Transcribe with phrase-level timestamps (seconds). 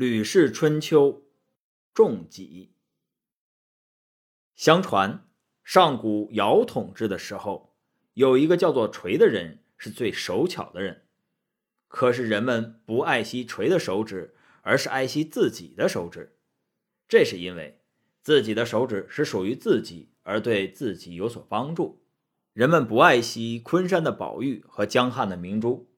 [0.00, 1.24] 吕氏春秋
[1.92, 2.72] 仲己。
[4.56, 5.28] 相传
[5.62, 7.76] 上古尧统治的时候，
[8.14, 11.02] 有一个叫做锤的人是最手巧的人。
[11.86, 16.38] 可是人们不爱惜锤的手指，而是爱惜自己的手指。
[17.06, 17.82] 这是因为
[18.22, 22.02] 自己的手指是属于自己，而对自己有所帮助。
[22.54, 25.90] 人们不爱惜昆山的宝玉和江汉的明珠，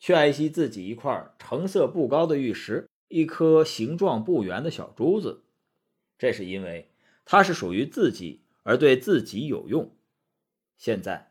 [0.00, 2.88] 却爱惜自己一块成色不高的玉石。
[3.14, 5.44] 一颗形状不圆的小珠子，
[6.18, 6.90] 这是因为
[7.24, 9.94] 它是属于自己，而对自己有用。
[10.76, 11.30] 现在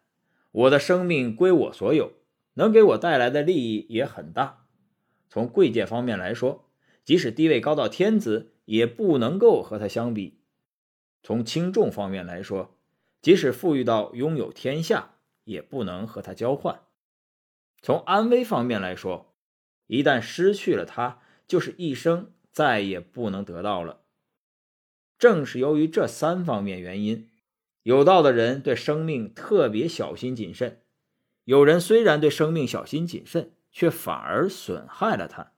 [0.54, 2.14] 我的生命归我所有，
[2.54, 4.66] 能给我带来的利益也很大。
[5.28, 6.70] 从贵贱方面来说，
[7.04, 10.40] 即使地位高到天子，也不能够和他相比；
[11.22, 12.78] 从轻重方面来说，
[13.22, 16.88] 即使富裕到拥有天下，也不能和他交换；
[17.82, 19.36] 从安危方面来说，
[19.88, 21.20] 一旦失去了他。
[21.54, 24.02] 就是一生再也不能得到了。
[25.20, 27.30] 正是由于这三方面原因，
[27.84, 30.82] 有道的人对生命特别小心谨慎。
[31.44, 35.52] 有人虽然对生命小心谨慎，却反而损害了他，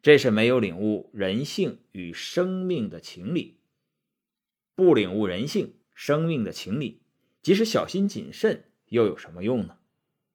[0.00, 3.58] 这是没有领悟人性与生命的情理。
[4.74, 7.02] 不领悟人性、生命的情理，
[7.42, 9.76] 即使小心谨慎，又有什么用呢？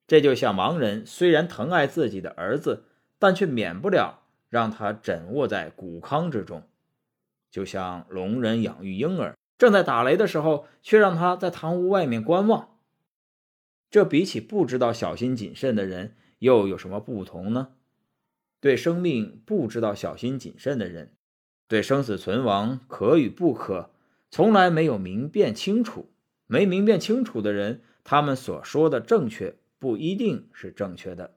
[0.06, 2.84] 这就像盲人虽然疼爱自己的儿子，
[3.18, 4.19] 但却免不了。
[4.50, 6.64] 让他枕卧在谷糠之中，
[7.50, 12.76] 就像聋人养育婴儿，正在打雷的时候，却让他在堂屋外面观望。
[13.90, 17.68] 这比起不知道小心谨慎的人，又有什么不同呢？
[18.60, 21.14] 对生命不知道小心谨慎的人，
[21.66, 23.90] 对生死存亡可与不可，
[24.30, 26.10] 从来没有明辨清楚。
[26.46, 31.36] 没明辨清楚的人，他们所说的正确，不一定是正确的。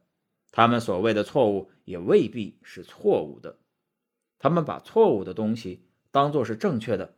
[0.55, 3.57] 他们所谓的错误也未必是错误的，
[4.37, 7.15] 他们把错误的东西当做是正确的，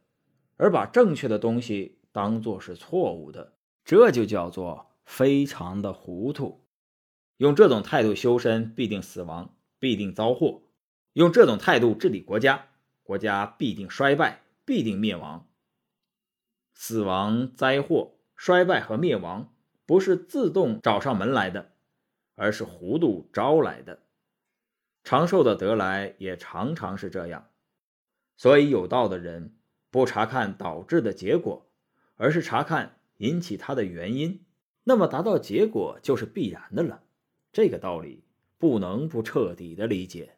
[0.56, 6.66] 而把正确的东西当做是错误的，这就叫做非常的糊涂。
[7.36, 10.62] 用这种态度修身，必定死亡，必定遭祸；
[11.12, 12.70] 用这种态度治理国家，
[13.04, 15.46] 国家必定衰败，必定灭亡。
[16.74, 19.54] 死亡、灾祸、衰败和灭亡
[19.86, 21.75] 不是自动找上门来的。
[22.36, 24.04] 而是糊涂招来的，
[25.04, 27.50] 长寿的得来也常常是这样。
[28.38, 29.56] 所以有道的人
[29.90, 31.66] 不查看导致的结果，
[32.16, 34.46] 而是查看引起它的原因，
[34.84, 37.04] 那么达到结果就是必然的了。
[37.54, 38.26] 这个道理
[38.58, 40.38] 不能不彻底的理解。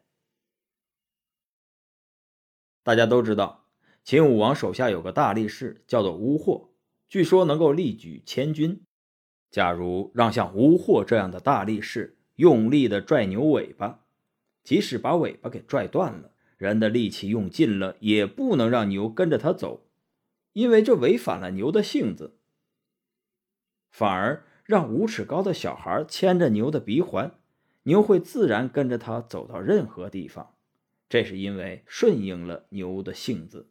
[2.84, 3.66] 大家都知道，
[4.04, 6.70] 秦武王手下有个大力士叫做乌霍，
[7.08, 8.80] 据说能够力举千钧。
[9.50, 14.04] 假如让像吴霍这样的大力士用力的拽牛尾巴，
[14.62, 19.86] 即使把尾巴给拽断了，人的力气用尽了，也不能让牛跟着他走，
[20.52, 22.36] 因为这违反了牛的性子。
[23.90, 27.32] 反而让五尺高的小孩牵着牛的鼻环，
[27.84, 30.54] 牛会自然跟着他走到任何地方，
[31.08, 33.70] 这是因为顺应了牛的性子。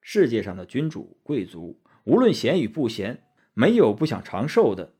[0.00, 3.24] 世界上的君主贵族，无论贤与不贤。
[3.58, 4.94] 没有不想长寿的，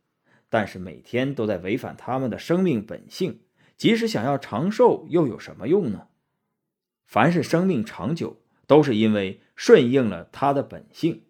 [0.49, 3.43] 但是每天都在违反他们的生命本性。
[3.77, 6.09] 即使想要长寿，又有什么用呢？
[7.07, 11.23] 凡是生命长久，都是因为顺应了他的本性。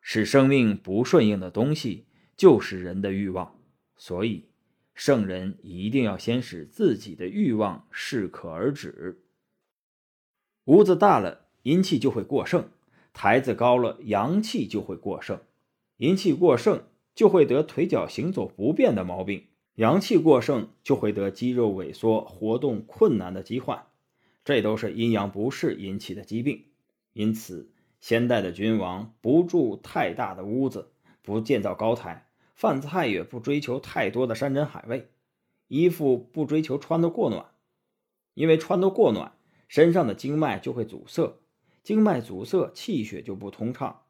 [0.00, 3.58] 使生命不顺应的东西，就是人的欲望。
[3.96, 4.50] 所以，
[4.94, 9.24] 圣人一定要先使自己的欲望适可而止。
[10.66, 12.66] 屋子大了，阴气就会过剩；
[13.12, 15.40] 台子高了，阳气就会过剩。
[16.00, 16.84] 阴气过盛
[17.14, 23.84] 就会得腿脚行走不便的毛病，阳气过盛就会得肌肉萎缩、活动困难的疾患，
[24.42, 26.64] 这都是阴阳不适引起的疾病。
[27.12, 35.10] 因此，先代的君王不住太大的屋子，不建造高台，饭菜也不追求太多的山珍海味，
[35.68, 37.44] 衣服不追求穿得过暖，
[38.32, 39.36] 因为穿得过暖，
[39.68, 41.36] 身上的经脉就会阻塞，
[41.82, 44.04] 经脉阻塞，气血就不通畅。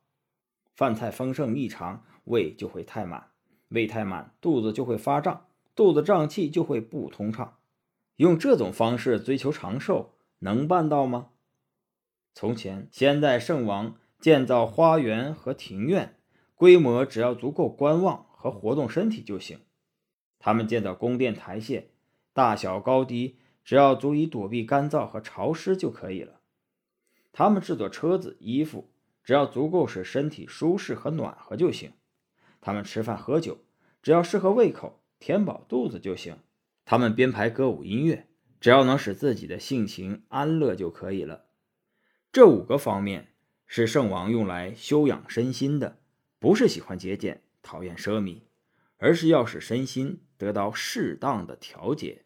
[0.80, 3.32] 饭菜丰盛异常，胃就会太满，
[3.68, 5.46] 胃太满，肚子就会发胀，
[5.76, 7.58] 肚子胀气就会不通畅。
[8.16, 11.32] 用这种方式追求长寿，能办到吗？
[12.32, 16.16] 从前，先代圣王建造花园和庭院，
[16.54, 19.58] 规模只要足够观望和活动身体就行；
[20.38, 21.88] 他们建造宫殿台榭，
[22.32, 26.40] 大小高低只要足以躲避干燥和潮湿就可以了；
[27.32, 28.90] 他们制作车子、衣服。
[29.22, 31.92] 只要足够使身体舒适和暖和就行。
[32.60, 33.58] 他们吃饭喝酒，
[34.02, 36.38] 只要适合胃口、填饱肚子就行。
[36.84, 38.26] 他们编排歌舞音乐，
[38.60, 41.46] 只要能使自己的性情安乐就可以了。
[42.32, 43.32] 这五个方面
[43.66, 45.98] 是圣王用来修养身心的，
[46.38, 48.42] 不是喜欢节俭、讨厌奢靡，
[48.98, 52.24] 而是要使身心得到适当的调节。